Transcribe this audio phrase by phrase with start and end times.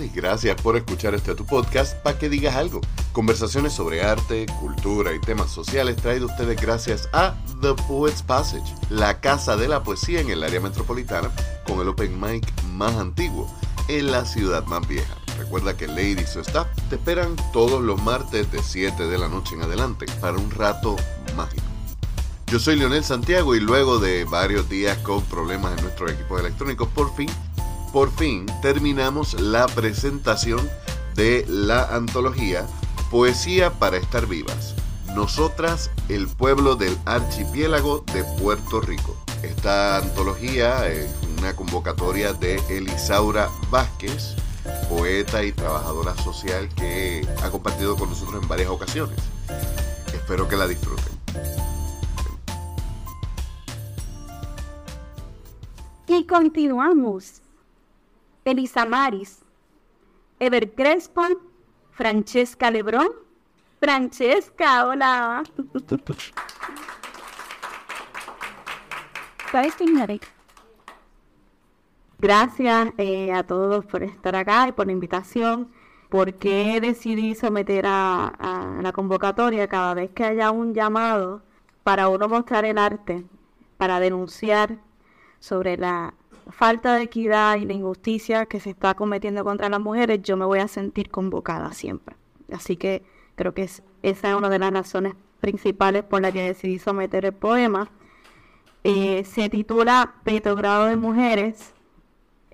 [0.00, 2.80] Y gracias por escuchar este tu podcast para que digas algo.
[3.12, 9.20] Conversaciones sobre arte, cultura y temas sociales traído ustedes gracias a The Poets Passage, la
[9.20, 11.30] casa de la poesía en el área metropolitana
[11.64, 13.48] con el open mic más antiguo
[13.86, 15.14] en la ciudad más vieja.
[15.38, 19.28] Recuerda que Lady y su staff te esperan todos los martes de 7 de la
[19.28, 20.96] noche en adelante para un rato
[21.36, 21.62] mágico.
[22.48, 26.88] Yo soy Leonel Santiago y luego de varios días con problemas en nuestros equipos electrónicos,
[26.88, 27.30] por fin
[27.94, 30.68] por fin terminamos la presentación
[31.14, 32.66] de la antología
[33.08, 34.74] Poesía para estar vivas.
[35.14, 39.16] Nosotras, el pueblo del archipiélago de Puerto Rico.
[39.44, 44.34] Esta antología es una convocatoria de Elisaura Vázquez,
[44.88, 49.20] poeta y trabajadora social que ha compartido con nosotros en varias ocasiones.
[50.12, 51.14] Espero que la disfruten.
[56.08, 57.43] Y continuamos
[58.44, 59.42] Elisa Maris,
[60.38, 61.22] Ever Crespo,
[61.92, 63.08] Francesca Lebrón.
[63.80, 65.42] Francesca, hola.
[72.18, 75.70] Gracias eh, a todos por estar acá y por la invitación.
[76.10, 81.42] Porque decidí someter a, a la convocatoria cada vez que haya un llamado
[81.82, 83.24] para uno mostrar el arte,
[83.78, 84.78] para denunciar
[85.40, 86.14] sobre la
[86.50, 90.44] falta de equidad y la injusticia que se está cometiendo contra las mujeres, yo me
[90.44, 92.16] voy a sentir convocada siempre.
[92.52, 93.02] Así que
[93.36, 97.32] creo que esa es una de las razones principales por las que decidí someter el
[97.32, 97.90] poema.
[98.82, 101.74] Eh, se titula Petrogrado de Mujeres.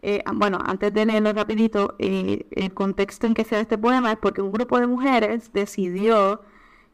[0.03, 4.13] Eh, bueno, antes de leerlo rapidito, eh, el contexto en que se da este poema
[4.13, 6.41] es porque un grupo de mujeres decidió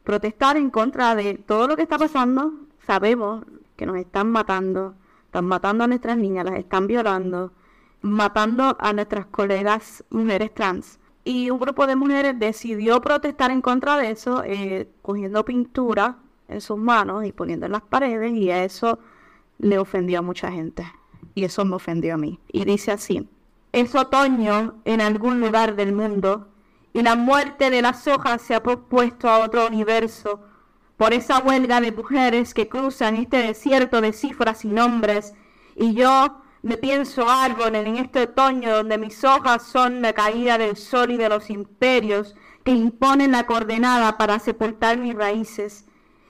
[0.03, 2.53] protestar en contra de todo lo que está pasando.
[2.85, 3.45] Sabemos
[3.75, 4.95] que nos están matando,
[5.27, 7.51] están matando a nuestras niñas, las están violando,
[8.01, 10.99] matando a nuestras colegas mujeres trans.
[11.25, 16.17] Y un grupo de mujeres decidió protestar en contra de eso, eh, cogiendo pintura
[16.47, 18.99] en sus manos y poniendo en las paredes, y a eso
[19.59, 20.89] le ofendió a mucha gente.
[21.35, 22.39] Y eso me ofendió a mí.
[22.47, 23.27] Y dice así,
[23.73, 26.47] es otoño en algún lugar del mundo,
[26.93, 30.39] y la muerte de las hojas se ha propuesto a otro universo,
[30.97, 35.33] por esa huelga de mujeres que cruzan este desierto de cifras y nombres,
[35.75, 40.75] y yo me pienso árbol en este otoño donde mis hojas son la caída del
[40.75, 45.85] sol y de los imperios que imponen la coordenada para sepultar mis raíces.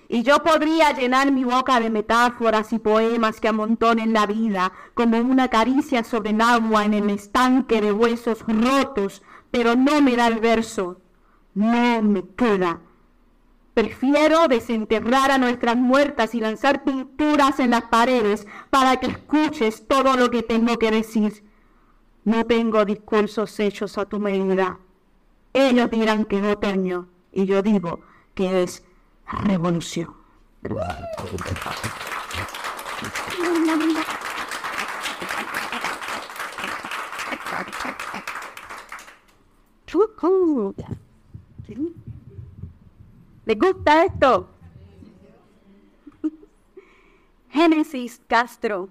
[0.10, 5.18] Y yo podría llenar mi boca de metáforas y poemas que amontonen la vida como
[5.18, 10.28] una caricia sobre el agua en el estanque de huesos rotos, pero no me da
[10.28, 11.02] el verso,
[11.56, 12.82] no me queda
[13.78, 20.18] Prefiero desenterrar a nuestras muertas y lanzar pinturas en las paredes para que escuches todo
[20.18, 21.44] lo que tengo que decir.
[22.24, 24.80] No tengo discursos hechos a tu medida.
[25.54, 28.00] Ellos dirán que no otoño y yo digo
[28.34, 28.84] que es
[29.44, 30.16] revolución.
[43.48, 44.50] ¿Les gusta esto?
[47.50, 48.90] Génesis Castro,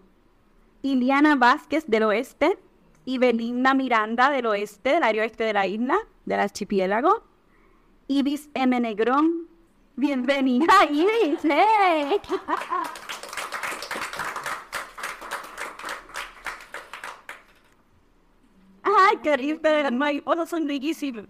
[0.80, 2.58] Iliana Vázquez del oeste
[3.04, 7.22] y Belinda Miranda del oeste, del área oeste de la isla, del archipiélago.
[8.08, 8.80] Ibis M.
[8.80, 9.46] Negrón,
[9.94, 11.44] bienvenida Ibis.
[18.82, 19.68] Ay, qué rico,
[20.24, 21.26] oh, son bellísimos.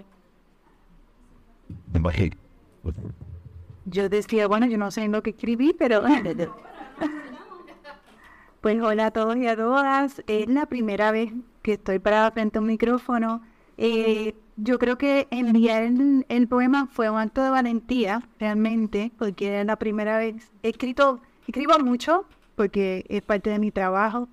[3.96, 6.02] Yo decía, bueno, yo no sé en lo que escribí, pero...
[8.60, 10.22] pues hola a todos y a todas.
[10.26, 13.40] Es la primera vez que estoy parada frente a un micrófono.
[13.78, 15.90] Eh, yo creo que enviar
[16.28, 20.50] el, poema fue un acto de valentía, realmente, porque es la primera vez.
[20.62, 24.28] He escrito, escribo mucho, porque es parte de mi trabajo,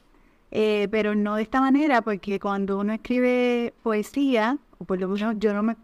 [0.51, 5.36] eh, pero no de esta manera, porque cuando uno escribe poesía, o por lo menos
[5.39, 5.77] yo no me,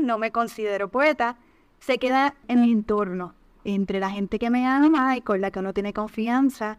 [0.00, 1.36] no me considero poeta,
[1.84, 5.58] se queda en mi entorno, entre la gente que me ama y con la que
[5.58, 6.78] uno tiene confianza.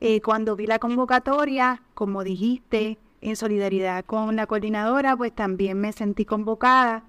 [0.00, 5.92] Eh, cuando vi la convocatoria, como dijiste, en solidaridad con la coordinadora, pues también me
[5.92, 7.04] sentí convocada.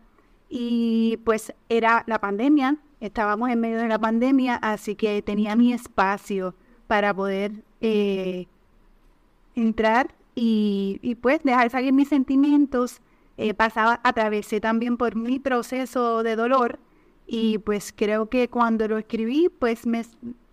[0.49, 5.71] Y pues era la pandemia, estábamos en medio de la pandemia, así que tenía mi
[5.71, 6.53] espacio
[6.87, 8.47] para poder eh,
[9.55, 12.99] entrar y, pues dejar salir mis sentimientos.
[13.37, 16.79] Eh, pasaba, atravesé también por mi proceso de dolor
[17.27, 20.03] y pues creo que cuando lo escribí, pues me,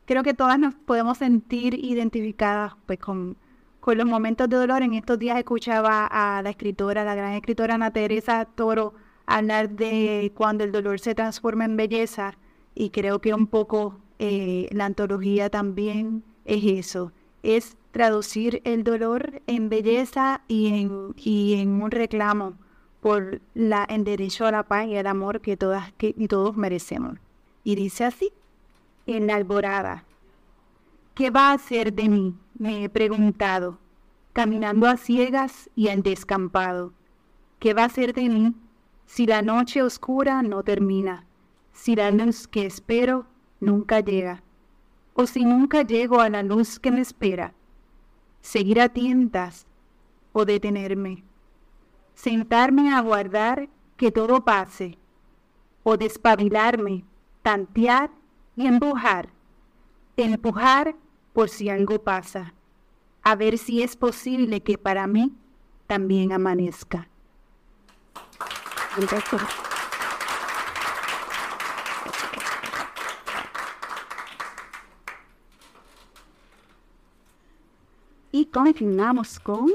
[0.04, 3.36] creo que todas nos podemos sentir identificadas pues con,
[3.80, 4.82] con los momentos de dolor.
[4.82, 8.94] En estos días escuchaba a la escritora, la gran escritora Ana Teresa Toro,
[9.26, 12.36] hablar de cuando el dolor se transforma en belleza
[12.74, 17.12] y creo que un poco eh, la antología también es eso,
[17.44, 22.54] es traducir el dolor en belleza y en, y en un reclamo
[23.04, 27.18] por la, derecho a la paz y el amor que, todas, y todos merecemos.
[27.62, 28.32] Y dice así,
[29.04, 30.06] en la alborada,
[31.14, 32.34] ¿qué va a hacer de mí?
[32.58, 33.78] Me he preguntado,
[34.32, 36.94] caminando a ciegas y al descampado.
[37.58, 38.54] ¿Qué va a hacer de mí
[39.04, 41.26] si la noche oscura no termina?
[41.74, 43.26] Si la luz que espero
[43.60, 44.42] nunca llega,
[45.12, 47.52] o si nunca llego a la luz que me espera,
[48.40, 49.66] seguir a tientas
[50.32, 51.22] o detenerme,
[52.14, 54.98] sentarme a aguardar que todo pase,
[55.82, 57.04] o despabilarme,
[57.42, 58.10] tantear
[58.56, 59.28] y empujar,
[60.16, 60.96] empujar
[61.32, 62.54] por si algo pasa,
[63.22, 65.34] a ver si es posible que para mí
[65.86, 67.08] también amanezca.
[78.32, 79.70] Y continuamos con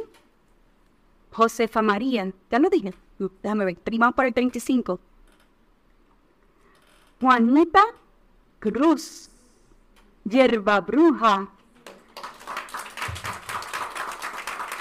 [1.40, 2.30] Josefa María.
[2.52, 2.94] Ya lo dije.
[3.42, 3.78] Déjame ver.
[3.78, 5.00] Primamos por el 35.
[7.22, 7.82] Juanita
[8.60, 9.30] Cruz.
[10.26, 11.48] Yerba Bruja.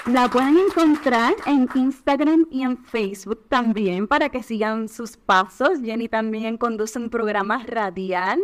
[0.05, 5.79] La pueden encontrar en Instagram y en Facebook también para que sigan sus pasos.
[5.81, 8.39] Jenny también conduce un programa radial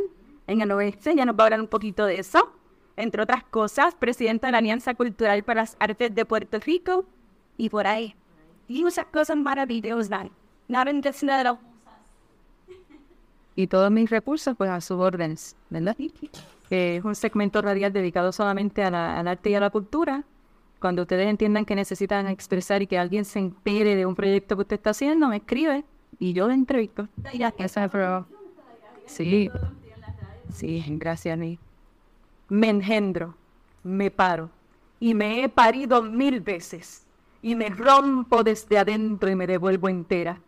[0.47, 1.15] en el oeste.
[1.15, 2.53] Ya nos va a hablar un poquito de eso
[2.97, 7.05] entre otras cosas, presidenta de la Alianza Cultural para las Artes de Puerto Rico
[7.57, 8.15] y por ahí.
[8.67, 10.29] Y muchas cosas maravillosas.
[10.67, 10.91] Nada
[11.23, 11.59] nada.
[13.55, 15.95] Y todos mis recursos, pues a sus órdenes, ¿verdad?
[16.69, 18.95] es un segmento radial dedicado solamente al
[19.27, 20.23] arte y a la cultura.
[20.79, 24.61] Cuando ustedes entiendan que necesitan expresar y que alguien se entere de un proyecto que
[24.63, 25.85] usted está haciendo, me escribe
[26.19, 27.07] y yo le entrevisto.
[29.05, 29.49] Sí,
[30.49, 31.59] sí, gracias, Nick
[32.49, 33.35] me engendro,
[33.83, 34.49] me paro
[34.99, 37.04] y me he parido mil veces
[37.45, 40.41] y me rompo desde adentro y me devuelvo entera.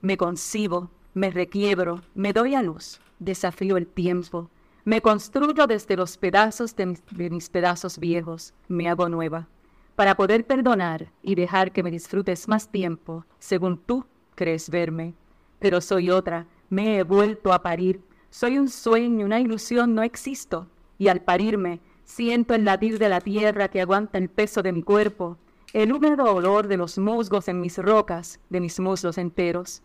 [0.00, 4.50] Me concibo, me requiebro, me doy a luz, desafío el tiempo,
[4.84, 9.46] me construyo desde los pedazos de mis, de mis pedazos viejos, me hago nueva,
[9.94, 14.04] para poder perdonar y dejar que me disfrutes más tiempo, según tú
[14.34, 15.14] crees verme.
[15.60, 20.66] Pero soy otra, me he vuelto a parir, soy un sueño, una ilusión, no existo.
[20.98, 24.82] Y al parirme siento el latir de la tierra que aguanta el peso de mi
[24.82, 25.38] cuerpo,
[25.72, 29.82] el húmedo olor de los musgos en mis rocas, de mis muslos enteros.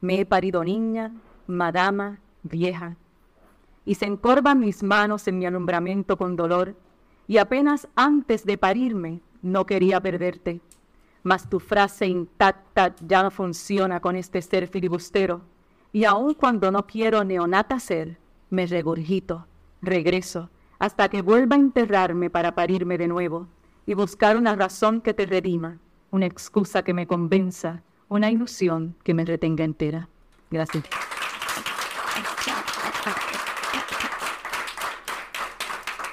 [0.00, 1.12] Me he parido niña,
[1.46, 2.96] madama, vieja.
[3.84, 6.74] Y se encorvan mis manos en mi alumbramiento con dolor,
[7.28, 10.60] y apenas antes de parirme no quería perderte.
[11.22, 15.42] Mas tu frase intacta ya funciona con este ser filibustero,
[15.92, 18.18] y aun cuando no quiero neonata ser,
[18.48, 19.46] me regurgito,
[19.82, 20.48] regreso,
[20.78, 23.48] hasta que vuelva a enterrarme para parirme de nuevo
[23.86, 25.78] y buscar una razón que te redima,
[26.10, 30.08] una excusa que me convenza, una ilusión que me retenga entera.
[30.50, 30.84] Gracias.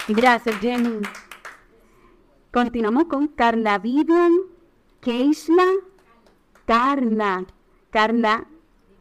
[0.08, 1.00] Gracias, Jenny.
[2.52, 4.34] Continuamos con Carla Vivian,
[5.02, 5.66] Keisla,
[6.66, 7.46] Carla,
[7.90, 8.46] Carla,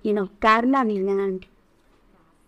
[0.02, 1.40] y no, Carla Vivian.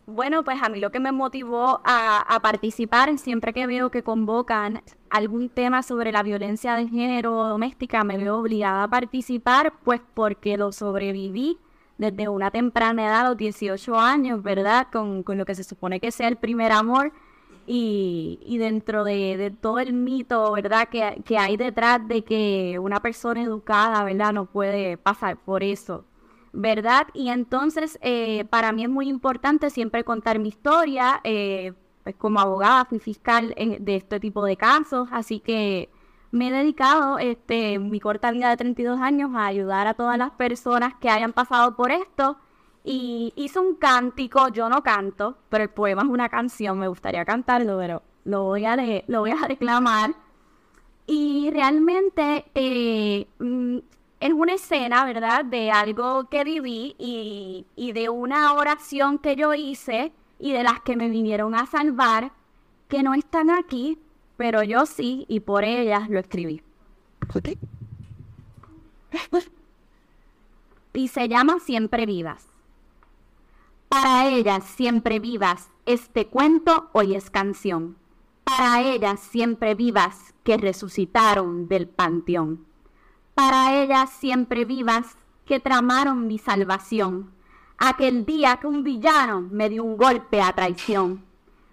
[0.06, 4.82] Bueno, pues a mí lo que me motivó a, participar, siempre que veo que convocan
[5.08, 10.58] algún tema sobre la violencia de género doméstica, me veo obligada a participar, pues porque
[10.58, 11.58] lo sobreviví
[11.96, 14.88] desde una temprana edad, a los 18 años, ¿verdad?
[14.92, 17.12] Con, lo que se supone que sea el primer amor.
[17.66, 20.88] Y, dentro de, todo el mito, ¿verdad?
[20.90, 24.34] Que, que hay detrás de que una persona educada, ¿verdad?
[24.34, 26.04] No puede pasar por eso.
[26.54, 27.08] ¿Verdad?
[27.12, 31.20] Y entonces eh, para mí es muy importante siempre contar mi historia.
[31.24, 35.88] Eh, pues como abogada fui fiscal de este tipo de casos, así que
[36.32, 40.32] me he dedicado este, mi corta vida de 32 años a ayudar a todas las
[40.32, 42.36] personas que hayan pasado por esto.
[42.82, 47.24] Y hice un cántico, yo no canto, pero el poema es una canción, me gustaría
[47.24, 50.14] cantarlo, pero lo voy a, lo voy a reclamar.
[51.06, 53.78] Y realmente eh, mm,
[54.24, 55.44] es una escena, ¿verdad?
[55.44, 60.80] De algo que viví y, y de una oración que yo hice y de las
[60.80, 62.32] que me vinieron a salvar,
[62.88, 63.98] que no están aquí,
[64.38, 66.62] pero yo sí, y por ellas lo escribí.
[70.94, 72.46] Y se llama Siempre Vivas.
[73.90, 77.96] Para ellas, siempre vivas, este cuento hoy es canción.
[78.44, 82.64] para ellas siempre vivas que resucitaron del panteón,
[83.34, 87.32] para ellas siempre vivas que tramaron mi salvación,
[87.78, 91.24] aquel día que un villano me dio un golpe a traición.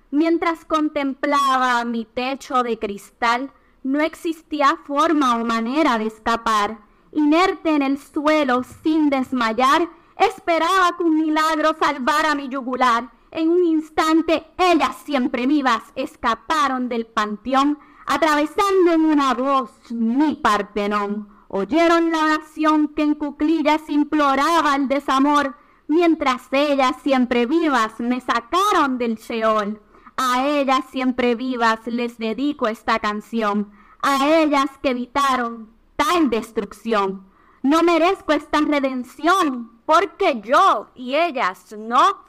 [0.10, 3.51] Mientras contemplaba mi techo de cristal,
[3.84, 6.80] no existía forma o manera de escapar.
[7.13, 13.10] Inerte en el suelo, sin desmayar, esperaba que un milagro salvara mi yugular.
[13.32, 21.30] En un instante, ellas siempre vivas escaparon del panteón, atravesando en una voz mi partenón.
[21.53, 28.98] Oyeron la oración que en cuclillas imploraba el desamor, mientras ellas siempre vivas me sacaron
[28.98, 29.81] del Sheol.
[30.15, 33.70] A ellas siempre vivas les dedico esta canción,
[34.01, 37.27] a ellas que evitaron tal destrucción.
[37.63, 42.24] No merezco esta redención, porque yo y ellas no.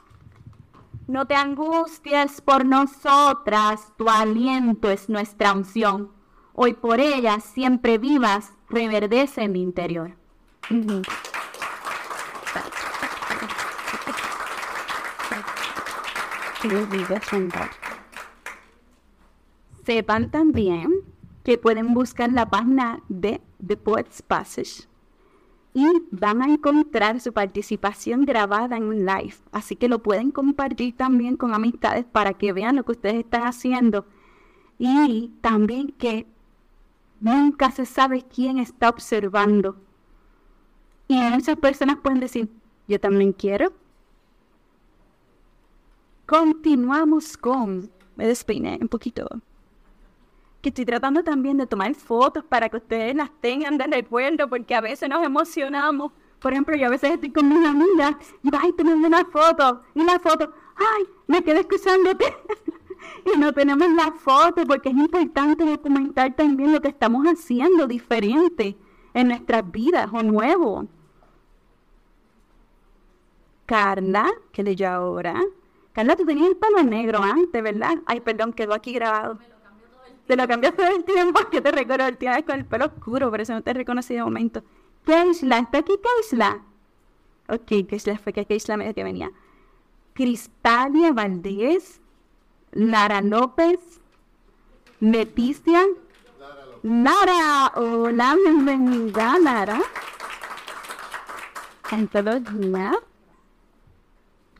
[1.07, 6.11] No te angusties por nosotras, tu aliento es nuestra unción.
[6.55, 10.15] Hoy por ellas siempre vivas, reverdece en mi interior.
[19.85, 20.91] Sepan también
[21.43, 24.87] que pueden buscar la página de The Poets Passage
[25.73, 29.35] y van a encontrar su participación grabada en live.
[29.51, 33.43] Así que lo pueden compartir también con amistades para que vean lo que ustedes están
[33.43, 34.05] haciendo.
[34.77, 36.27] Y también que
[37.19, 39.77] nunca se sabe quién está observando.
[41.07, 42.49] Y muchas personas pueden decir,
[42.87, 43.73] yo también quiero.
[46.25, 49.27] Continuamos con, me despeiné un poquito,
[50.61, 54.73] que estoy tratando también de tomar fotos para que ustedes las tengan de recuerdo, porque
[54.73, 56.13] a veces nos emocionamos.
[56.39, 60.03] Por ejemplo, yo a veces estoy con mis amigas y ay, tomando una foto, y
[60.03, 62.25] la foto, ay, me quedé escuchándote.
[63.35, 68.75] y no tenemos la foto porque es importante documentar también lo que estamos haciendo diferente
[69.13, 70.87] en nuestras vidas o nuevo.
[73.65, 75.41] Carla, que leyó ahora,
[75.93, 77.99] Carla, tú tenías el pelo negro antes, ¿verdad?
[78.05, 79.37] Ay, perdón, quedó aquí grabado.
[80.25, 83.29] Te lo cambiaste todo el tiempo, que te recuerdo el tiempo con el pelo oscuro,
[83.29, 84.63] por eso no te reconocí de momento.
[85.05, 86.63] Keisla, ¿está aquí Keisla?
[87.49, 89.31] Ok, Keisla fue que Keisla me que venía.
[90.13, 92.01] Cristalia Valdés,
[92.73, 93.79] Lara López,
[94.99, 95.83] Leticia,
[96.81, 99.79] Lara, hola, bienvenida, Lara.
[101.91, 102.41] Entonces,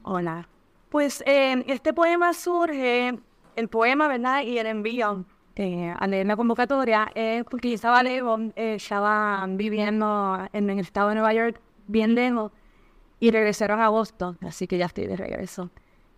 [0.04, 0.48] Hola.
[0.90, 3.18] Pues eh, este poema surge,
[3.56, 4.44] el poema, ¿verdad?
[4.44, 7.12] Y el envío eh, a leer la convocatoria
[7.50, 12.52] porque yo estaba lejos, eh, estaba viviendo en, el estado de Nueva York bien lejos
[13.20, 15.72] y regresaron en agosto, así que ya estoy de regreso.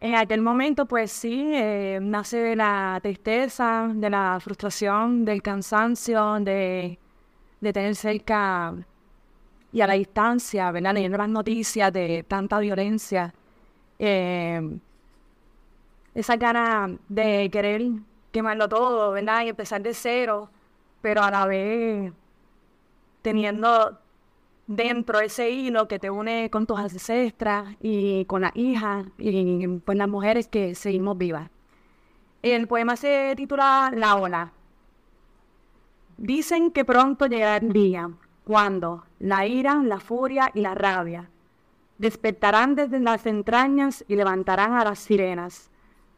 [0.05, 6.39] En aquel momento, pues sí, eh, nace de la tristeza, de la frustración, del cansancio,
[6.41, 6.99] de,
[7.59, 8.75] de tener cerca
[9.73, 10.93] y a la distancia, ¿verdad?
[10.93, 13.33] Leyendo las noticias de tanta violencia
[13.97, 14.77] eh,
[16.13, 17.81] esa gana de querer
[18.31, 19.43] quemarlo todo, ¿verdad?
[19.45, 20.51] Y empezar de cero,
[21.01, 22.13] pero a la vez
[23.23, 23.97] teniendo
[24.67, 29.97] dentro ese hilo que te une con tus ancestras y con las hijas y pues
[29.97, 31.49] las mujeres que seguimos vivas.
[32.41, 34.51] El poema se titula La ola.
[36.17, 38.09] Dicen que pronto llegará el día
[38.43, 41.29] cuando la ira, la furia y la rabia
[41.97, 45.69] despertarán desde las entrañas y levantarán a las sirenas,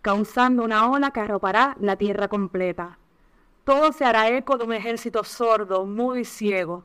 [0.01, 2.97] causando una ola que arropará la tierra completa.
[3.63, 6.83] Todo se hará eco de un ejército sordo, muy ciego,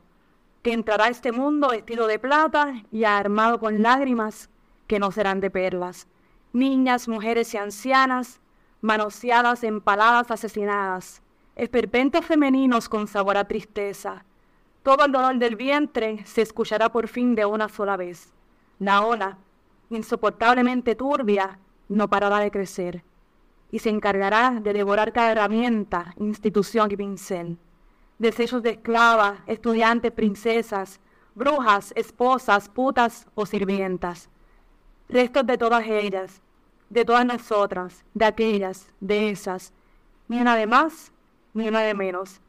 [0.63, 4.49] que entrará a este mundo vestido de plata y armado con lágrimas
[4.87, 6.07] que no serán de perlas.
[6.53, 8.39] Niñas, mujeres y ancianas,
[8.81, 11.21] manoseadas, empaladas, asesinadas,
[11.55, 14.25] esperpentos femeninos con sabor a tristeza.
[14.83, 18.33] Todo el dolor del vientre se escuchará por fin de una sola vez.
[18.79, 19.37] La ola,
[19.89, 23.03] insoportablemente turbia, no parará de crecer
[23.71, 27.57] y se encargará de devorar cada herramienta, institución y pincel.
[28.23, 31.01] Desechos de esclavas, estudiantes, princesas,
[31.35, 34.29] brujas, esposas, putas o sirvientas.
[35.09, 36.41] Restos de todas ellas,
[36.89, 39.73] de todas nosotras, de aquellas, de esas,
[40.29, 41.11] ni una de más,
[41.53, 42.39] ni una de menos.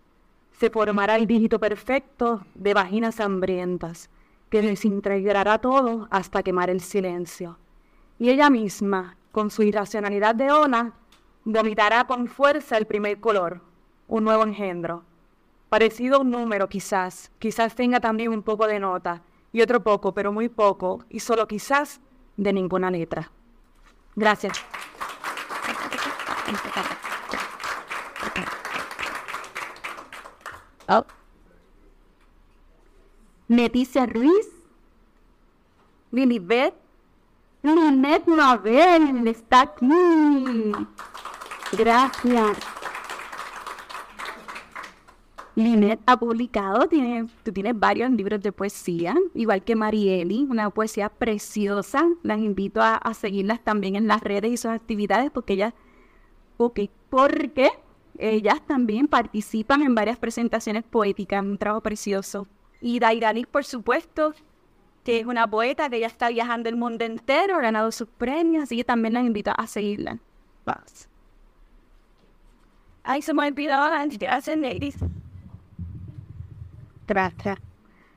[0.53, 4.11] Se formará el dígito perfecto de vaginas hambrientas
[4.51, 7.59] que desintegrará todo hasta quemar el silencio.
[8.21, 10.93] Y ella misma, con su irracionalidad de ona,
[11.45, 13.61] vomitará con fuerza el primer color,
[14.07, 15.03] un nuevo engendro
[15.75, 20.15] parecido a un número quizás, quizás tenga también un poco de nota y otro poco,
[20.15, 22.01] pero muy poco, y solo quizás
[22.37, 23.33] de ninguna letra.
[24.15, 24.57] Gracias.
[30.87, 31.05] Oh.
[33.49, 34.47] Leticia Ruiz,
[36.13, 36.75] Lilibet,
[37.63, 40.73] Lilibet Mabel está aquí.
[41.73, 42.74] Gracias.
[45.57, 51.09] Linet ha publicado, tiene, tú tienes varios libros de poesía, igual que Marieli, una poesía
[51.09, 52.09] preciosa.
[52.23, 55.75] Las invito a, seguirlas también en las redes y sus actividades porque ellas,
[56.57, 57.71] okay, porque
[58.19, 62.49] ellas también participan en varias presentaciones poéticas, un trabajo precioso.
[62.81, 64.35] Y Dairani, por supuesto,
[65.05, 68.65] que es una poeta que ya está viajando el mundo entero, ha ganado sus premios,
[68.65, 70.19] así que también las invito a seguirla.
[70.65, 71.09] Vamos.
[73.05, 73.77] Ay, se me olvidó
[74.19, 74.97] gracias, ladies.
[77.07, 77.59] Gracias.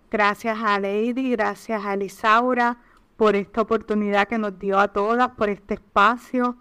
[0.10, 2.78] Gracias a Lady, gracias a Elisaura
[3.18, 6.56] por esta oportunidad que nos dio a todas, por este espacio.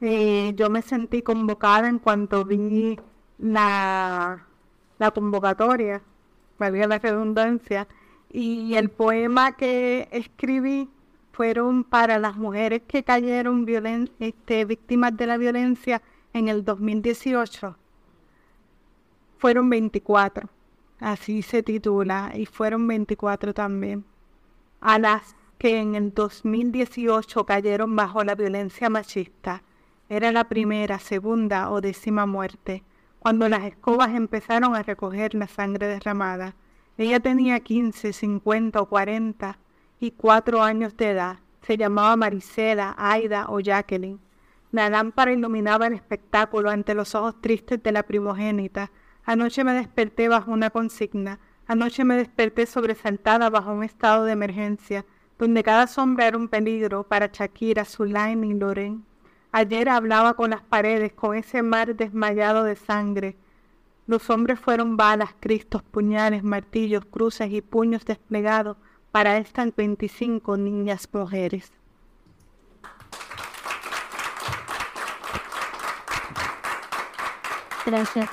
[0.00, 2.98] Eh, yo me sentí convocada en cuanto vi
[3.38, 4.46] la,
[4.98, 6.02] la convocatoria,
[6.58, 7.88] valga la redundancia,
[8.30, 10.88] y el poema que escribí
[11.32, 13.66] fueron para las mujeres que cayeron
[14.20, 17.76] este, víctimas de la violencia en el 2018.
[19.38, 20.48] Fueron 24
[21.02, 24.04] así se titula, y fueron 24 también,
[24.80, 29.62] a las que en el 2018 cayeron bajo la violencia machista.
[30.08, 32.82] Era la primera, segunda o décima muerte,
[33.18, 36.56] cuando las escobas empezaron a recoger la sangre derramada.
[36.98, 39.58] Ella tenía 15, 50 o 40
[40.00, 41.38] y cuatro años de edad.
[41.62, 44.18] Se llamaba Marisela, Aida o Jacqueline.
[44.72, 48.90] La lámpara iluminaba el espectáculo ante los ojos tristes de la primogénita,
[49.24, 51.38] Anoche me desperté bajo una consigna.
[51.66, 55.04] Anoche me desperté sobresaltada bajo un estado de emergencia,
[55.38, 59.04] donde cada sombra era un peligro para Shakira, Sulaim y Loren.
[59.52, 63.36] Ayer hablaba con las paredes, con ese mar desmayado de sangre.
[64.06, 68.76] Los hombres fueron balas, cristos, puñales, martillos, cruces y puños desplegados
[69.12, 71.70] para estas veinticinco niñas mujeres.
[77.84, 78.28] Gracias.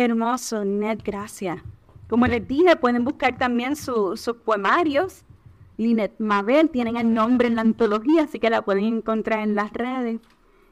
[0.00, 1.60] Hermoso, Ned, gracias.
[2.08, 5.24] Como les dije, pueden buscar también sus poemarios.
[5.76, 9.72] Linet Mabel tienen el nombre en la antología, así que la pueden encontrar en las
[9.72, 10.20] redes.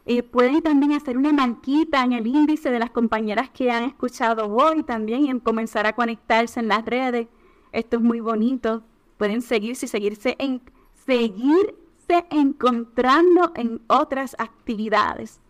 [0.05, 4.47] Eh, pueden también hacer una manquita en el índice de las compañeras que han escuchado
[4.47, 7.27] hoy también y comenzar a conectarse en las redes.
[7.73, 8.85] Esto es muy bonito.
[9.19, 10.63] Pueden seguirse y seguirse en,
[11.05, 15.41] seguirse encontrando en otras actividades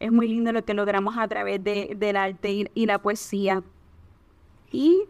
[0.00, 3.62] es muy lindo lo que logramos a través de, del arte y, la poesía.
[4.70, 5.02] Y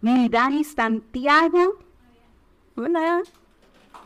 [0.00, 1.78] Dani Santiago,
[2.76, 3.22] hola,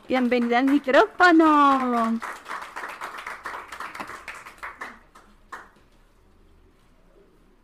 [0.08, 2.18] bienvenida al micrófono.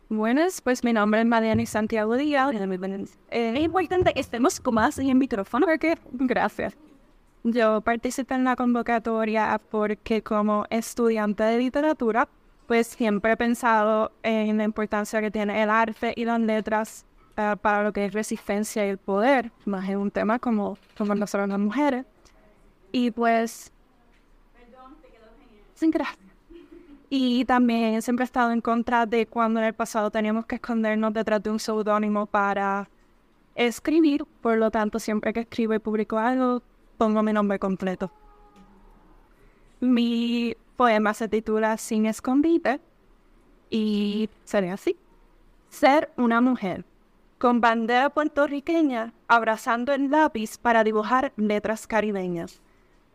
[0.09, 2.53] Buenas, pues mi nombre es Mariani Santiago Díaz.
[2.53, 6.77] Eh, es importante que estemos cómodas en el micrófono porque, gracias.
[7.43, 12.29] Yo participé en la convocatoria porque como estudiante de literatura
[12.73, 17.05] pues siempre he pensado en la importancia que tiene el arte y las letras
[17.37, 21.13] eh, para lo que es resistencia y el poder, más en un tema como, como
[21.13, 22.03] nosotros las mujeres.
[22.91, 23.71] Y pues...
[24.55, 25.25] Perdón, te quedo
[25.75, 26.17] Sin gracia.
[27.11, 31.13] Y también siempre he estado en contra de cuando en el pasado teníamos que escondernos
[31.13, 32.89] detrás de un seudónimo para
[33.53, 34.25] escribir.
[34.41, 36.63] Por lo tanto, siempre que escribo y publico algo,
[36.97, 38.11] pongo mi nombre completo.
[39.79, 42.79] Mi poema se titula Sin escondite
[43.69, 44.97] y sería así.
[45.69, 46.85] Ser una mujer,
[47.39, 52.61] con bandera puertorriqueña, abrazando el lápiz para dibujar letras caribeñas.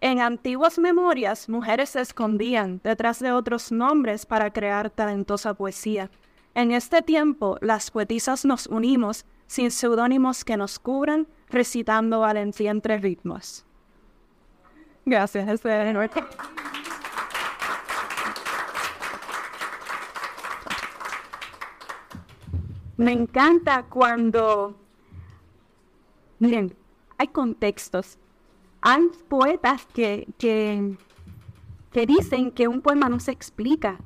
[0.00, 6.10] En antiguas memorias, mujeres se escondían detrás de otros nombres para crear talentosa poesía.
[6.54, 12.98] En este tiempo, las poetisas nos unimos sin seudónimos que nos cubran, recitando valentía entre
[12.98, 13.64] ritmos.
[15.04, 15.62] Gracias, es
[22.98, 24.74] Me encanta cuando,
[26.40, 26.74] miren,
[27.16, 28.18] hay contextos.
[28.80, 30.96] Hay poetas que, que,
[31.92, 34.00] que dicen que un poema no se explica.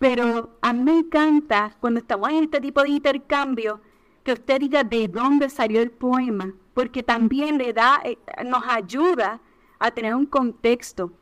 [0.00, 3.80] Pero a mí me encanta cuando estamos en este tipo de intercambio
[4.24, 9.40] que usted diga de dónde salió el poema, porque también le da, eh, nos ayuda
[9.78, 11.12] a tener un contexto.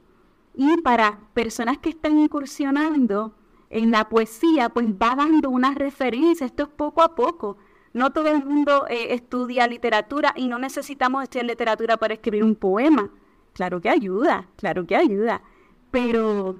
[0.55, 3.35] Y para personas que están incursionando,
[3.73, 7.57] en la poesía, pues va dando una referencia, esto es poco a poco.
[7.95, 12.55] No todo el mundo eh, estudia literatura y no necesitamos estudiar literatura para escribir un
[12.55, 13.11] poema.
[13.55, 15.43] Claro que ayuda, claro que ayuda.
[15.91, 16.57] Pero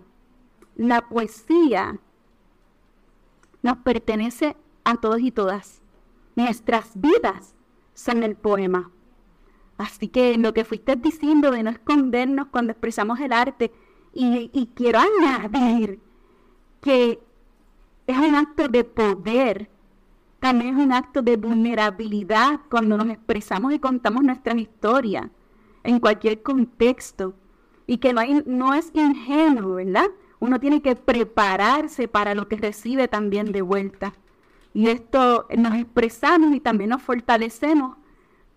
[0.75, 1.99] la poesía
[3.63, 5.83] nos pertenece a todos y todas.
[6.35, 7.55] Nuestras vidas
[7.93, 8.91] son el poema.
[9.77, 13.71] Así que lo que fuiste diciendo de no escondernos cuando expresamos el arte,
[14.15, 16.01] y, y quiero añadir
[16.83, 17.21] que
[18.07, 19.71] es un acto de poder,
[20.41, 25.31] también es un acto de vulnerabilidad cuando nos expresamos y contamos nuestra historia
[25.85, 27.35] en cualquier contexto
[27.87, 30.11] y que no, no es ingenuo, ¿verdad?
[30.41, 34.13] Uno tiene que prepararse para lo que recibe también de vuelta.
[34.75, 37.97] Y esto nos expresamos y también nos fortalecemos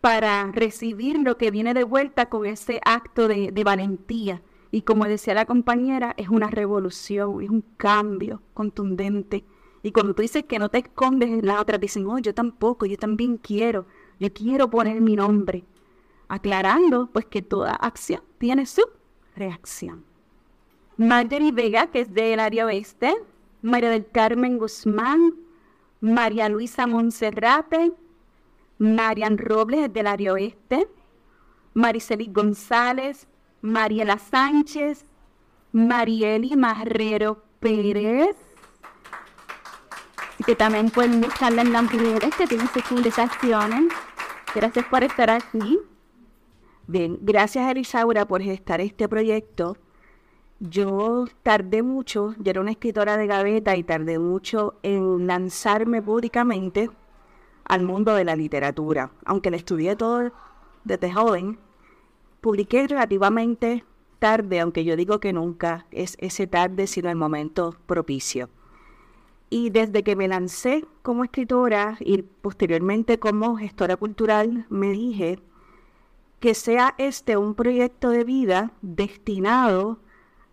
[0.01, 4.41] para recibir lo que viene de vuelta con ese acto de, de valentía.
[4.75, 9.45] Y como decía la compañera, es una revolución, es un cambio contundente.
[9.81, 12.85] Y cuando tú dices que no te escondes en la otra, dicen, oh, yo tampoco,
[12.85, 13.85] yo también quiero,
[14.19, 15.63] yo quiero poner mi nombre.
[16.27, 18.81] Aclarando, pues que toda acción tiene su
[19.38, 20.03] reacción.
[20.97, 23.15] Marjorie Vega, que es del área oeste,
[23.61, 25.35] María del Carmen Guzmán,
[26.01, 27.93] María Luisa Monserrate,
[28.79, 30.89] Marian Robles, del área oeste,
[31.73, 33.29] Mariceli González,
[33.65, 35.06] Mariela Sánchez,
[35.71, 38.36] Marieli Marrero Pérez,
[40.45, 43.89] que también pueden buscarla en la mujeres que tiene sus.
[44.54, 45.80] Gracias por estar aquí.
[46.86, 49.78] Bien, gracias Elisaura por gestar este proyecto.
[50.60, 56.91] Yo tardé mucho, yo era una escritora de gaveta y tardé mucho en lanzarme públicamente
[57.63, 59.12] al mundo de la literatura.
[59.25, 60.32] Aunque la estudié todo
[60.84, 61.58] desde joven,
[62.45, 63.84] publiqué relativamente
[64.19, 68.49] tarde, aunque yo digo que nunca es ese tarde, sino el momento propicio.
[69.49, 75.39] Y desde que me lancé como escritora y posteriormente como gestora cultural, me dije,
[76.39, 79.97] que sea este un proyecto de vida destinado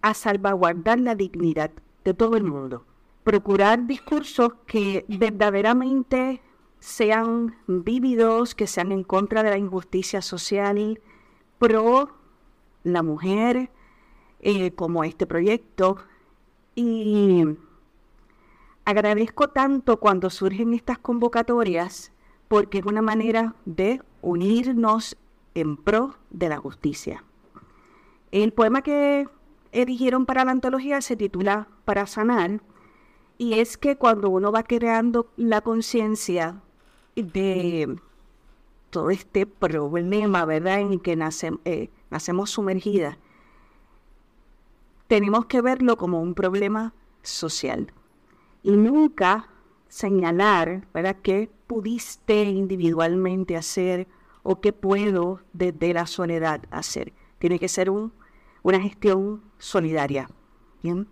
[0.00, 1.72] a salvaguardar la dignidad
[2.04, 2.86] de todo el mundo.
[3.22, 6.40] Procurar discursos que verdaderamente
[6.80, 10.98] sean vívidos, que sean en contra de la injusticia social,
[11.62, 12.10] pro
[12.82, 13.70] la mujer,
[14.40, 15.96] eh, como este proyecto.
[16.74, 17.44] Y
[18.84, 22.10] agradezco tanto cuando surgen estas convocatorias
[22.48, 25.16] porque es una manera de unirnos
[25.54, 27.22] en pro de la justicia.
[28.32, 29.28] El poema que
[29.70, 32.60] eligieron para la antología se titula Para sanar
[33.38, 36.60] y es que cuando uno va creando la conciencia
[37.14, 37.96] de
[38.92, 41.18] todo este problema, ¿verdad?, en que
[41.64, 43.16] eh, nacemos sumergidas,
[45.08, 47.90] tenemos que verlo como un problema social
[48.62, 49.48] y nunca
[49.88, 54.06] señalar, ¿verdad?, qué pudiste individualmente hacer
[54.42, 57.14] o qué puedo desde la soledad hacer.
[57.38, 58.12] Tiene que ser un,
[58.62, 60.28] una gestión solidaria.
[60.82, 61.08] ¿bien?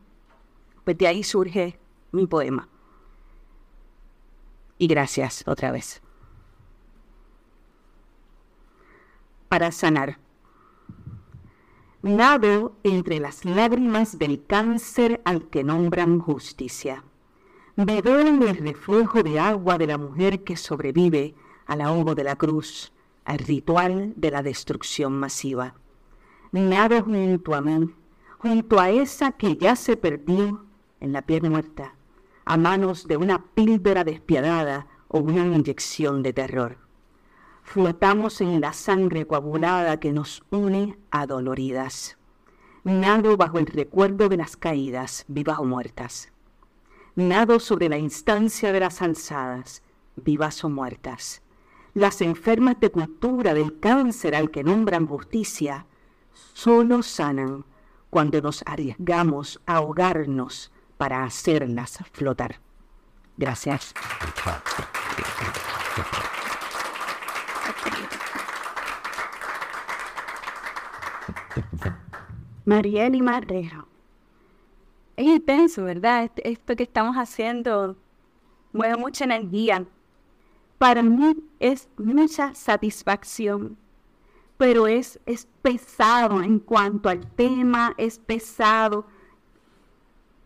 [0.84, 1.78] Pues de ahí surge
[2.12, 2.68] mi poema.
[4.76, 6.02] Y gracias otra vez.
[9.50, 10.20] Para sanar.
[12.02, 17.02] Nado entre las lágrimas del cáncer al que nombran justicia.
[17.74, 21.34] Veo en el reflejo de agua de la mujer que sobrevive
[21.66, 22.92] al ahogo de la cruz
[23.24, 25.74] al ritual de la destrucción masiva.
[26.52, 27.92] Nada junto a mí,
[28.38, 30.64] junto a esa que ya se perdió
[31.00, 31.96] en la piel muerta,
[32.44, 36.89] a manos de una píldora despiadada o una inyección de terror.
[37.72, 42.18] Flotamos en la sangre coagulada que nos une adoloridas.
[42.85, 46.33] Nado bajo el recuerdo de las caídas, vivas o muertas.
[47.14, 49.83] Nado sobre la instancia de las alzadas,
[50.16, 51.42] vivas o muertas
[51.94, 55.87] las enfermas de cultura del cáncer al que nombran justicia,
[56.54, 57.64] solo sanan
[58.11, 62.61] cuando nos arriesgamos a ahogarnos para hacerlas flotar.
[63.37, 63.94] Gracias.
[72.64, 73.88] Mariel Marrero.
[75.16, 76.30] Es intenso, ¿verdad?
[76.37, 77.96] Esto que estamos haciendo
[78.72, 79.85] mueve mucha energía
[80.80, 83.76] para mí es mucha satisfacción,
[84.56, 89.06] pero es, es pesado en cuanto al tema, es pesado,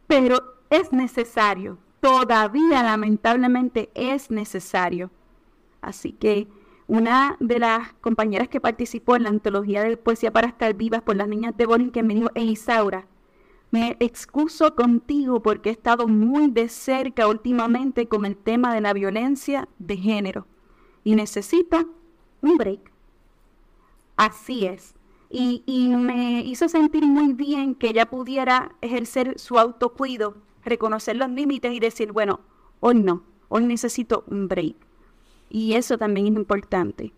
[0.09, 5.09] pero es necesario, todavía lamentablemente es necesario.
[5.81, 6.49] Así que
[6.87, 11.17] una de las compañeras que participó en la antología de Poesía para estar vivas por
[11.17, 13.07] las niñas de Boring que me dijo, Isaura,
[13.71, 18.93] me excuso contigo porque he estado muy de cerca últimamente con el tema de la
[18.93, 20.47] violencia de género
[21.03, 21.87] y necesita
[22.41, 22.93] un break.
[24.17, 24.95] Así es.
[25.31, 31.29] Y, y, me hizo sentir muy bien que ella pudiera ejercer su autocuido, reconocer los
[31.31, 32.39] límites y decir, bueno,
[32.79, 34.77] hoy no, hoy necesito un break.
[35.55, 37.13] Y eso también es importante.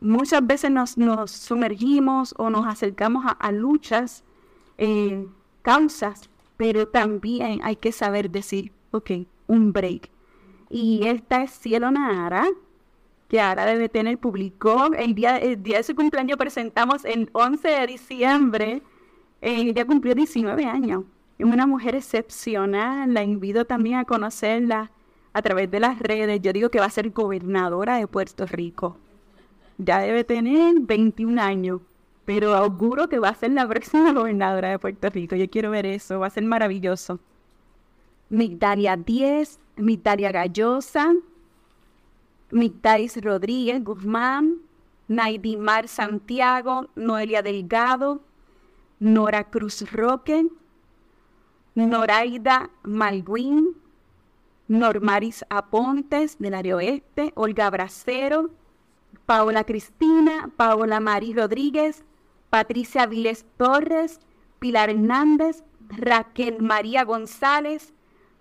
[0.00, 4.24] Muchas veces nos, nos sumergimos o nos acercamos a, luchas,
[4.76, 5.24] eh,
[5.62, 9.12] causas, pero también hay que saber decir, ok,
[9.46, 10.10] un break.
[10.68, 12.44] Y esta es Cielo Nara,
[13.28, 17.68] que ahora debe tener, publicó el día, el día de su cumpleaños, presentamos el 11
[17.68, 18.82] de diciembre,
[19.42, 21.04] eh, ella cumplió 19 años.
[21.38, 24.90] Es una mujer excepcional, la invito también a conocerla
[25.38, 26.40] a través de las redes.
[26.42, 28.96] Yo digo que va a ser gobernadora de Puerto Rico.
[29.78, 31.80] Ya debe tener 21 años,
[32.24, 35.36] pero auguro que va a ser la próxima gobernadora de Puerto Rico.
[35.36, 37.20] Yo quiero ver eso, va a ser maravilloso.
[38.28, 41.14] Migdalia 10, Migdalia Gallosa,
[42.50, 44.58] Migdalis Rodríguez Guzmán,
[45.06, 48.20] Naidimar Santiago, Noelia Delgado,
[49.00, 50.46] Nora Cruz Roque,
[51.74, 53.76] Noraida Malguín,
[54.68, 58.50] Normaris Apontes del área oeste, Olga Bracero,
[59.26, 62.04] Paola Cristina, Paola Mari Rodríguez,
[62.50, 64.20] Patricia Viles Torres,
[64.58, 67.92] Pilar Hernández, Raquel María González,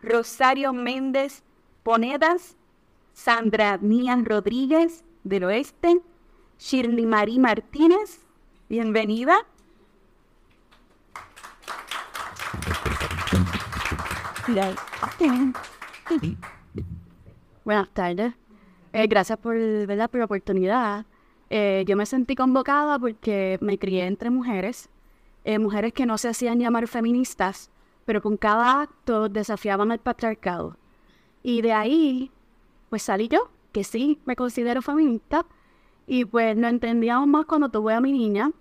[0.02, 1.44] Rosario Méndez
[1.84, 2.58] Ponedas,
[3.14, 6.02] Sandra Nían Rodríguez del oeste,
[6.60, 8.26] Shirley Marí Martínez,
[8.70, 9.46] bienvenida.
[17.66, 18.34] Buenas tardes.
[18.94, 21.06] Eh, gracias por, la oportunidad.
[21.50, 24.90] Eh, yo me sentí convocada porque me crié entre mujeres,
[25.44, 27.70] eh, mujeres que no se hacían llamar feministas,
[28.06, 30.78] pero con cada acto desafiaban al patriarcado.
[31.44, 32.32] Y de ahí,
[32.90, 35.46] pues salí yo, que sí me considero feminista,
[36.06, 38.52] y pues no entendíamos más cuando tuve a mi niña,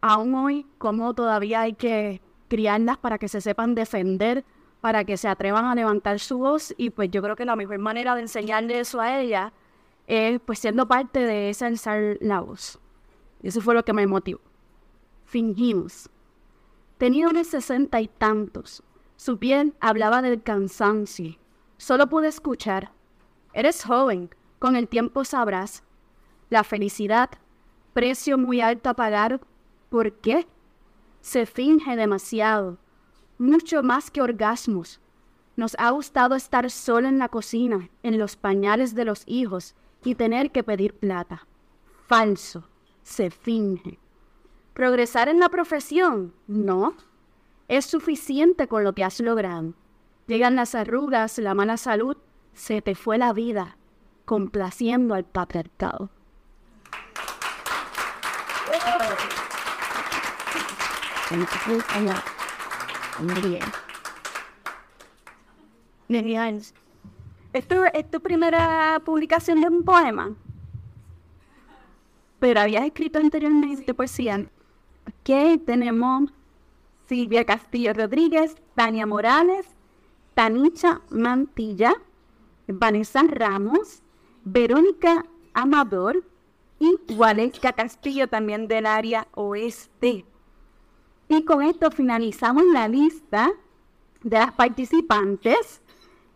[0.00, 4.44] aún hoy, cómo todavía hay que criarlas para que se sepan defender
[4.80, 7.78] para que se atrevan a levantar su voz y pues yo creo que la mejor
[7.78, 9.52] manera de enseñarle eso a ella
[10.06, 12.78] es pues siendo parte de esa alzar la voz.
[13.42, 14.40] Eso fue lo que me motivó.
[15.24, 16.08] Fingimos.
[16.98, 18.82] Tenía unos sesenta y tantos.
[19.16, 21.36] Su piel hablaba del cansancio.
[21.76, 22.92] Solo pude escuchar.
[23.52, 25.82] Eres joven, con el tiempo sabrás.
[26.48, 27.30] La felicidad,
[27.92, 29.40] precio muy alto a pagar.
[29.88, 30.46] ¿Por qué?
[31.20, 32.78] Se finge demasiado
[33.40, 35.00] mucho más que orgasmos.
[35.56, 39.74] Nos ha gustado estar solo en la cocina, en los pañales de los hijos
[40.04, 41.46] y tener que pedir plata.
[42.06, 42.68] Falso,
[43.02, 43.98] se finge.
[44.74, 46.34] ¿Progresar en la profesión?
[46.46, 46.94] No.
[47.66, 49.74] Es suficiente con lo que has logrado.
[50.26, 52.16] Llegan las arrugas, la mala salud,
[52.52, 53.76] se te fue la vida,
[54.26, 56.10] complaciendo al patriarcado.
[66.08, 66.60] Bien.
[67.52, 70.34] ¿Esto es tu primera publicación de un poema?
[72.38, 74.46] Pero habías escrito anteriormente poesía.
[75.06, 76.32] Ok, tenemos
[77.06, 79.66] Silvia Castillo Rodríguez, Tania Morales,
[80.34, 81.92] Tanicha Mantilla,
[82.66, 84.02] Vanessa Ramos,
[84.44, 86.24] Verónica Amador
[86.78, 90.24] y Waleska Castillo también del área oeste.
[91.30, 93.52] Y con esto finalizamos la lista
[94.24, 95.80] de las participantes.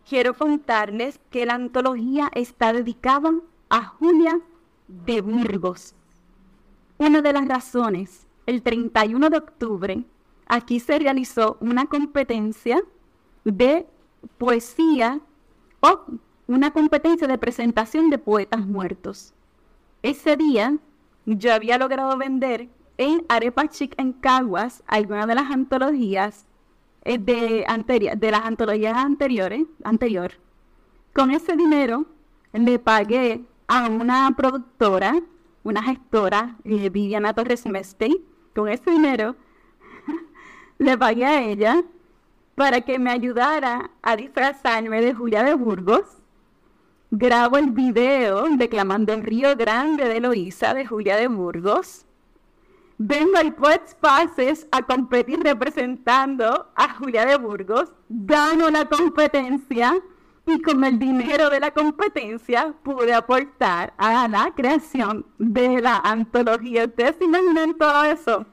[0.07, 3.33] Quiero contarles que la antología está dedicada
[3.69, 4.39] a Julia
[4.87, 5.95] de Burgos.
[6.97, 10.05] Una de las razones, el 31 de octubre,
[10.47, 12.81] aquí se realizó una competencia
[13.43, 13.85] de
[14.37, 15.19] poesía
[15.81, 16.05] o
[16.47, 19.33] una competencia de presentación de poetas muertos.
[20.03, 20.77] Ese día
[21.25, 26.45] yo había logrado vender en Arepa Chic en Caguas algunas de las antologías
[27.03, 27.65] eh, de,
[28.17, 30.31] de las antologías anteriores, anterior.
[31.13, 32.05] Con ese dinero
[32.53, 35.21] le pagué a una productora,
[35.63, 38.23] una gestora, eh, Viviana Torres Mestey,
[38.55, 39.35] con ese dinero
[40.77, 41.83] le pagué a ella
[42.55, 46.05] para que me ayudara a disfrazarme de Julia de Burgos.
[47.11, 52.04] Grabo el video declamando el Río Grande de Loíza de Julia de Burgos
[52.97, 60.01] vengo al Poets Pases a competir representando a Julia de Burgos, gano la competencia
[60.47, 66.85] y con el dinero de la competencia pude aportar a la creación de la antología.
[66.85, 68.45] ¿Ustedes se imaginan todo eso?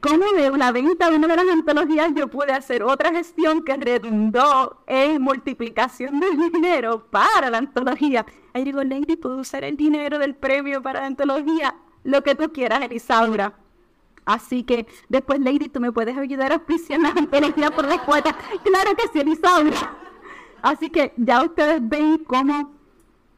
[0.00, 3.76] Como de una venta de una de las antologías yo pude hacer otra gestión que
[3.76, 8.24] redundó en multiplicación del dinero para la antología?
[8.54, 11.74] Ahí digo, Lady, ¿puedo usar el dinero del premio para la antología?
[12.04, 13.54] Lo que tú quieras, Elisaura.
[14.24, 17.12] Así que después, Lady, tú me puedes ayudar a auspiciar la
[17.70, 18.36] por respuesta.
[18.62, 19.96] Claro que sí, Elisaura.
[20.62, 22.72] Así que ya ustedes ven cómo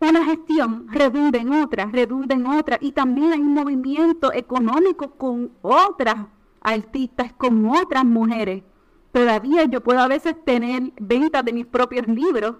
[0.01, 5.53] una gestión redunda en otra, redunda en otra, y también hay un movimiento económico con
[5.63, 6.27] otras
[6.61, 8.65] artistas, con otras mujeres.
[9.13, 12.57] Todavía yo puedo a veces tener ventas de mis propios libros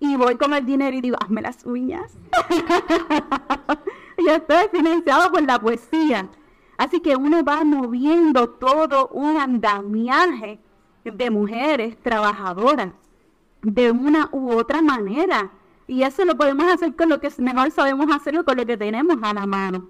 [0.00, 2.12] y voy con el dinero y digo, hazme las uñas.
[4.18, 6.28] yo estoy financiado por la poesía.
[6.76, 10.58] Así que uno va moviendo todo un andamiaje
[11.04, 12.92] de mujeres trabajadoras
[13.62, 15.50] de una u otra manera.
[15.86, 19.16] Y eso lo podemos hacer con lo que mejor sabemos hacerlo, con lo que tenemos
[19.22, 19.88] a la mano.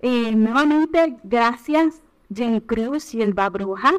[0.00, 2.02] Eh, nuevamente, gracias,
[2.34, 3.92] Jen Cruz y el Babruja,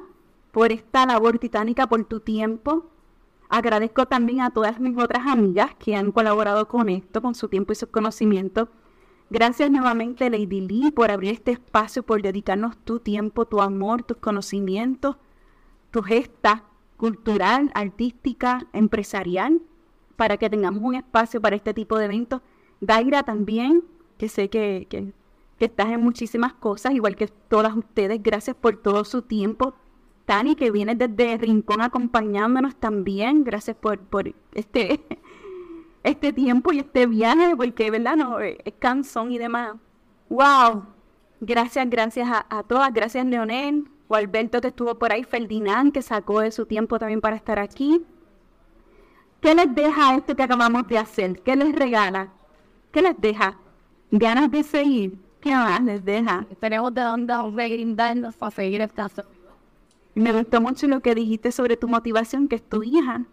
[0.52, 2.90] por esta labor titánica, por tu tiempo.
[3.56, 7.72] Agradezco también a todas mis otras amigas que han colaborado con esto, con su tiempo
[7.72, 8.68] y sus conocimientos.
[9.30, 14.18] Gracias nuevamente, Lady Lee, por abrir este espacio, por dedicarnos tu tiempo, tu amor, tus
[14.18, 15.18] conocimientos,
[15.92, 16.64] tu gesta
[16.98, 19.62] cultural, artística, empresarial,
[20.16, 22.42] para que tengamos un espacio para este tipo de eventos.
[22.82, 23.84] Daira también,
[24.18, 25.14] que sé que, que,
[25.60, 29.76] estás en muchísimas cosas, igual que todas ustedes, gracias por todo su tiempo.
[30.26, 34.00] Tani, que viene desde Rincón acompañándonos también, gracias por,
[34.54, 35.06] este,
[36.04, 38.16] este tiempo y este viaje, porque, ¿verdad?
[38.16, 39.76] No, es cansón y demás.
[40.30, 40.86] ¡Wow!
[41.42, 46.02] Gracias, gracias a, a todas, gracias Leonel, o Alberto que estuvo por ahí, Ferdinand que
[46.02, 48.06] sacó de su tiempo también para estar aquí.
[49.42, 51.42] ¿Qué les deja esto que acabamos de hacer?
[51.42, 52.30] ¿Qué les regala?
[52.94, 53.58] ¿Qué les deja?
[54.10, 55.18] ¿Ganas de seguir?
[55.42, 56.46] ¿Qué más les deja?
[56.62, 59.10] Tenemos de dónde brindarnos para seguir esta
[60.16, 63.26] Me gustó mucho lo que dijiste sobre tu motivación, que es tu hija.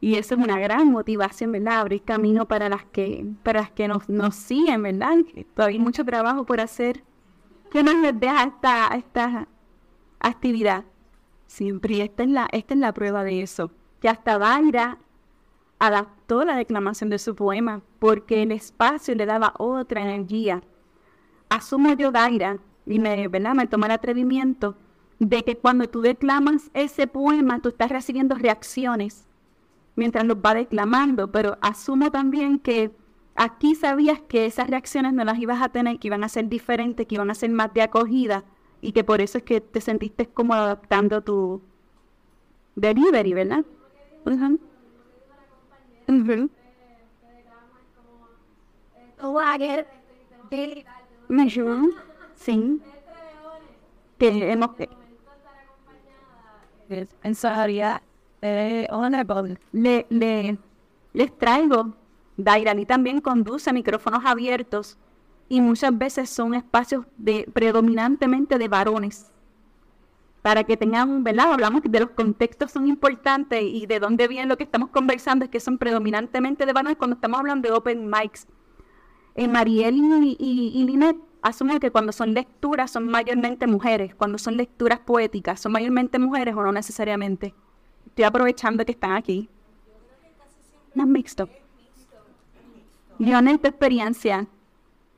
[0.00, 1.80] Y eso es una gran motivación, ¿verdad?
[1.80, 5.16] Abrir camino para las que, para las que nos, nos siguen, ¿verdad?
[5.54, 7.04] Todavía hay mucho trabajo por hacer.
[7.70, 9.48] ¿Qué nos deja esta, esta
[10.18, 10.84] actividad?
[11.46, 13.70] Siempre, esta es la, esta es la prueba de eso.
[14.00, 14.98] Que hasta Daira
[15.78, 20.62] adaptó la declamación de su poema porque el espacio le daba otra energía.
[21.48, 23.54] Asumo yo, Daira, y me, ¿verdad?
[23.54, 24.76] me tomé el atrevimiento
[25.20, 29.28] de que cuando tú declamas ese poema, tú estás recibiendo reacciones
[29.94, 32.90] mientras los va declamando, pero asumo también que
[33.34, 37.06] aquí sabías que esas reacciones no las ibas a tener, que iban a ser diferentes,
[37.06, 38.44] que iban a ser más de acogida
[38.80, 41.60] y que por eso es que te sentiste como adaptando tu
[42.76, 43.64] delivery, ¿verdad?
[52.36, 52.80] Sí.
[54.18, 54.70] Que hemos
[59.72, 60.58] le, le,
[61.12, 61.94] les traigo.
[62.36, 64.98] Dairani también conduce micrófonos abiertos
[65.48, 69.30] y muchas veces son espacios de predominantemente de varones
[70.42, 71.52] para que tengan, ¿verdad?
[71.52, 75.50] Hablamos de los contextos son importantes y de dónde viene lo que estamos conversando es
[75.50, 78.46] que son predominantemente de varones cuando estamos hablando de open mics.
[79.34, 80.98] Eh, Mariel y, y,
[81.42, 86.54] asumen que cuando son lecturas son mayormente mujeres, cuando son lecturas poéticas son mayormente mujeres
[86.54, 87.54] o no necesariamente.
[88.06, 89.48] Estoy aprovechando que están aquí.
[90.94, 91.48] No es mixto.
[93.18, 94.46] Lionel, tu experiencia.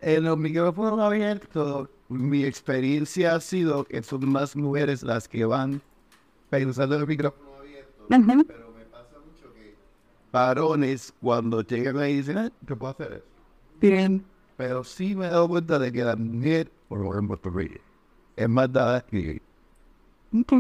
[0.01, 5.81] En los micrófonos abiertos mi experiencia ha sido que son más mujeres las que van
[6.51, 8.07] pensando el micrófono abierto.
[8.09, 9.75] Pero me pasa mucho que
[10.31, 13.25] varones cuando llegan ahí dicen, ah, ¿qué puedo hacer eso?
[13.81, 14.25] Bien.
[14.57, 17.39] Pero sí me he dado cuenta de que la mujer, por ejemplo,
[18.37, 19.43] es más dada que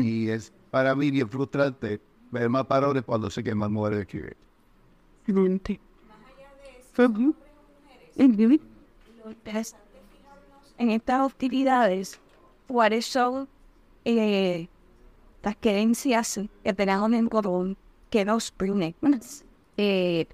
[0.00, 2.00] Y es para mí bien frustrante
[2.31, 4.37] ver más varones cuando sé que más mujeres que
[5.26, 5.81] Excelente.
[6.09, 7.35] Más allá de eso,
[10.78, 12.20] en estas hostilidades
[12.66, 13.48] cuáles son
[14.05, 14.68] eh,
[15.42, 17.76] las creencias que tenemos en común
[18.11, 18.94] que nos unen.
[19.76, 20.26] Eh,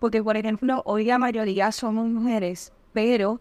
[0.00, 3.40] porque, por ejemplo, hoy la mayoría somos mujeres, pero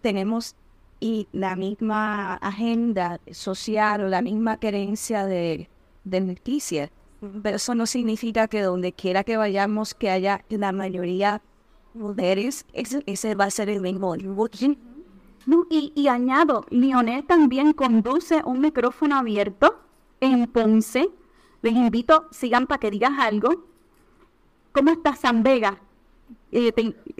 [0.00, 0.56] tenemos
[1.00, 5.68] y la misma agenda social o la misma creencia de,
[6.04, 6.90] de noticias.
[7.42, 11.42] Pero eso no significa que donde quiera que vayamos, que haya la mayoría
[11.94, 14.14] mujeres, ese, ese va a ser el mismo
[15.68, 19.76] y, añado, Lionel también conduce un micrófono abierto
[20.20, 21.10] en Ponce.
[21.62, 23.64] Les invito, sigan para que digas algo.
[24.74, 25.78] ¿Cómo está San Vega?
[26.50, 26.72] Eh,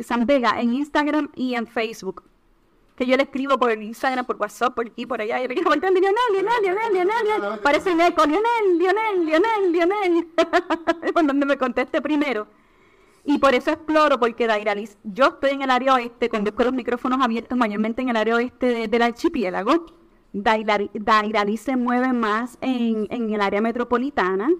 [0.03, 2.25] San Vega en Instagram y en Facebook.
[2.97, 5.41] Que yo le escribo por Instagram, por WhatsApp, por aquí, por allá.
[5.41, 7.61] Y le digo, Lionel, Lionel, Lionel, Lionel, Lionel.
[7.61, 10.27] Parece un eco, Lionel, Lionel, Lionel, Lionel.
[11.15, 12.49] por donde me conteste primero.
[13.25, 17.21] Y por eso exploro, porque Dairalis, yo estoy en el área oeste, conduzco los micrófonos
[17.23, 19.87] abiertos mayormente en el área oeste del archipiélago.
[20.33, 24.51] Dairalis se mueve más en, el área metropolitana.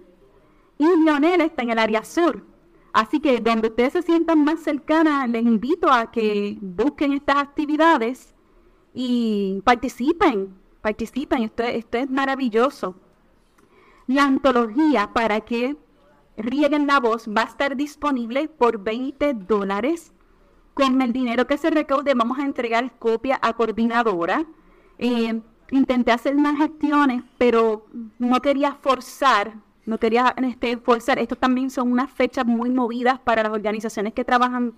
[0.79, 2.54] y Lionel está en el área sur.
[2.95, 8.37] Así que donde ustedes se sientan más cercanas, les invito a que busquen estas actividades
[8.95, 12.95] y participen, participen, esto, es maravilloso.
[14.07, 15.77] La antología para que
[16.37, 20.13] rieguen la voz va a estar disponible por 20 dólares.
[20.75, 24.47] Con el dinero que se recaude vamos a entregar copia a coordinadora.
[24.99, 25.41] Eh,
[25.73, 27.89] intenté hacer más gestiones, pero
[28.21, 29.55] no quería forzar
[29.87, 31.19] no quería este, forzar.
[31.19, 34.75] Estos también son unas fechas muy movidas para las organizaciones que trabajan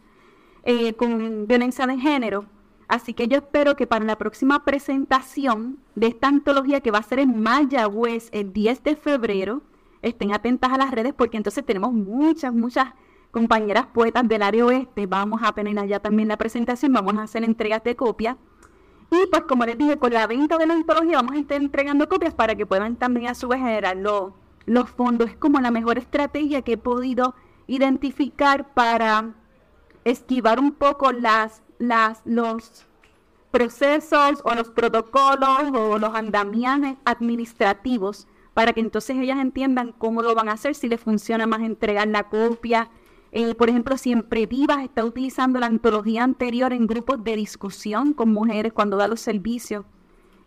[0.64, 2.46] eh, con violencia de género.
[2.88, 7.02] Así que yo espero que para la próxima presentación de esta antología que va a
[7.02, 9.62] ser en Mayagüez el 10 de febrero,
[10.02, 12.94] estén atentas a las redes porque entonces tenemos muchas, muchas
[13.32, 15.06] compañeras poetas del área oeste.
[15.06, 18.36] Vamos a tener allá también la presentación, vamos a hacer entregas de copias.
[19.10, 22.08] Y pues como les dije, con la venta de la antología vamos a estar entregando
[22.08, 24.34] copias para que puedan también a su vez generarlo
[24.66, 25.30] los fondos.
[25.30, 27.34] Es como la mejor estrategia que he podido
[27.66, 29.34] identificar para
[30.04, 32.84] esquivar un poco las, las, los
[33.50, 40.34] procesos o los protocolos o los andamiajes administrativos para que entonces ellas entiendan cómo lo
[40.34, 42.88] van a hacer, si les funciona más entregar la copia.
[43.32, 48.32] Eh, por ejemplo, Siempre Vivas está utilizando la antología anterior en grupos de discusión con
[48.32, 49.84] mujeres cuando da los servicios.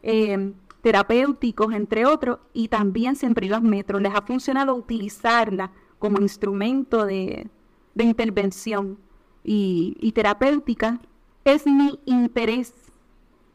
[0.01, 4.01] Eh, terapéuticos, entre otros, y también siempre los metros.
[4.01, 7.49] Les ha funcionado utilizarla como instrumento de,
[7.95, 8.97] intervención
[9.43, 10.99] y, y terapéutica.
[11.43, 12.73] Es mi interés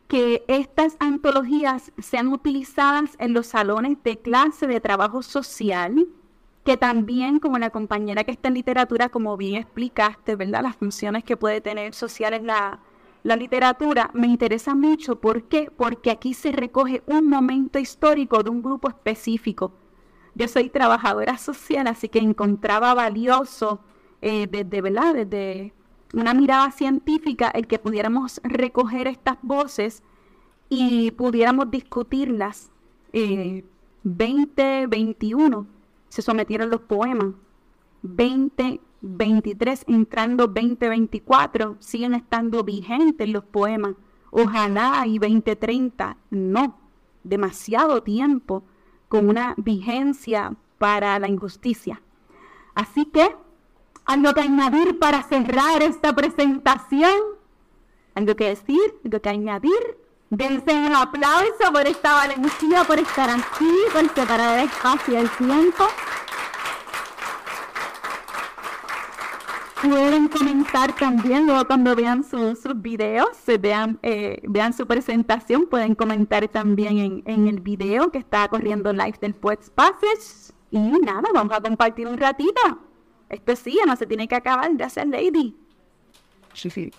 [0.09, 6.07] que estas antologías sean utilizadas en los salones de clase de trabajo social,
[6.65, 10.63] que también, como la compañera que está en literatura, como bien explicaste, ¿verdad?
[10.63, 12.81] Las funciones que puede tener sociales la,
[13.25, 15.19] la literatura me interesa mucho.
[15.19, 15.73] ¿Por qué?
[15.75, 19.73] Porque aquí se recoge un momento histórico de un grupo específico.
[20.35, 23.81] Yo soy trabajadora social, así que encontraba valioso
[24.21, 25.15] eh, desde, ¿verdad?
[25.15, 25.73] desde
[26.13, 30.03] una mirada científica el que pudiéramos recoger estas voces
[30.69, 32.71] y pudiéramos discutirlas.
[33.15, 33.65] Eh,
[34.03, 35.67] 2021
[36.11, 37.29] se sometieron los poemas.
[38.03, 43.95] 20 23 entrando 2024 siguen estando vigentes los poemas.
[44.31, 46.81] Ojalá y 2030 no,
[47.23, 48.65] demasiado tiempo
[49.09, 52.01] con una vigencia para la injusticia.
[52.75, 53.37] Así que,
[54.07, 57.15] algo que añadir para cerrar esta presentación,
[58.15, 59.99] algo que decir, algo que añadir.
[60.31, 65.31] Dense un aplauso por esta valentía, por estar aquí, por separar el espacio y el
[65.31, 65.85] tiempo.
[69.83, 75.95] Pueden comentar también luego cuando vean sus videos, se vean, eh, vean su presentación, pueden
[75.95, 80.53] comentar también en, en, el video que está corriendo live del Poets Passage.
[80.71, 82.61] Y nada, vamos a compartir un ratito.
[83.29, 85.57] Esto sí, no se tiene que acabar, de hacer Lady.
[86.53, 86.91] Sí, sí.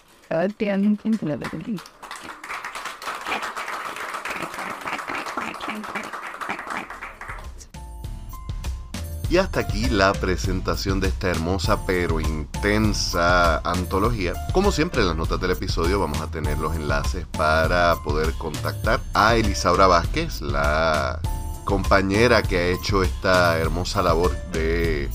[9.29, 14.33] Y hasta aquí la presentación de esta hermosa pero intensa antología.
[14.53, 19.01] Como siempre en las notas del episodio vamos a tener los enlaces para poder contactar
[19.13, 21.19] a Elisaura Vázquez, la
[21.65, 25.09] compañera que ha hecho esta hermosa labor de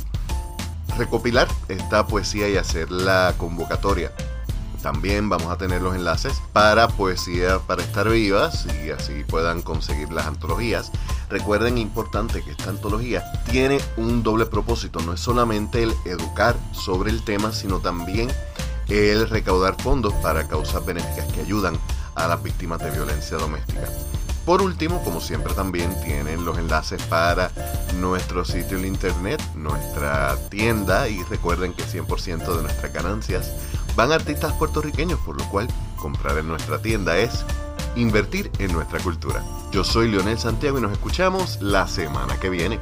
[0.99, 4.13] recopilar esta poesía y hacer la convocatoria
[4.83, 10.13] también vamos a tener los enlaces para Poesía para Estar Vivas y así puedan conseguir
[10.13, 10.91] las antologías.
[11.29, 15.01] Recuerden, importante, que esta antología tiene un doble propósito.
[15.01, 18.29] No es solamente el educar sobre el tema, sino también
[18.89, 21.79] el recaudar fondos para causas benéficas que ayudan
[22.15, 23.89] a las víctimas de violencia doméstica.
[24.45, 27.53] Por último, como siempre también tienen los enlaces para
[28.01, 33.53] nuestro sitio en internet, nuestra tienda y recuerden que 100% de nuestras ganancias
[33.97, 37.45] van artistas puertorriqueños, por lo cual comprar en nuestra tienda es
[37.97, 39.43] invertir en nuestra cultura.
[39.73, 42.79] Yo soy Leonel Santiago y nos escuchamos la semana que viene.